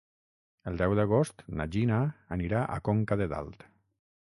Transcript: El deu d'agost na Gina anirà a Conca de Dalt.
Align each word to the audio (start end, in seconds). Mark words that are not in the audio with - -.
El 0.71 0.79
deu 0.81 0.95
d'agost 0.99 1.43
na 1.59 1.67
Gina 1.77 2.01
anirà 2.39 2.65
a 2.65 2.81
Conca 2.91 3.21
de 3.23 3.31
Dalt. 3.37 3.71